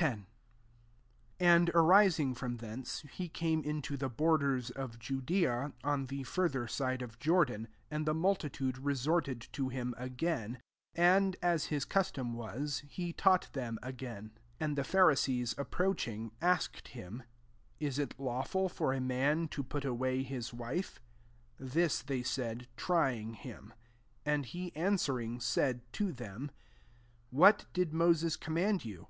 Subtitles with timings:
[0.00, 0.26] 1
[1.38, 6.66] And, arising from thence, he came into the bor ders of Judea, on the further
[6.66, 10.58] side of Jordan;% and the mul titude resorted to him again:
[10.94, 14.30] and, as his custom was, he taught them again.
[14.58, 17.26] And the Pharisees approaching, asked him, ^
[17.78, 20.98] Is it lawful for a man to put away his wife ?^'
[21.72, 23.74] This they aatd, trying him.
[24.24, 26.56] 3 And he an swering, said to them, *•
[27.28, 29.08] What did Moses command you?